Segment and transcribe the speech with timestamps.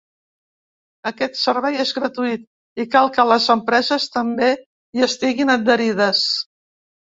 [1.09, 2.47] Aquest servei és gratuït
[2.85, 6.27] i cal que les empreses també hi estiguin adherides.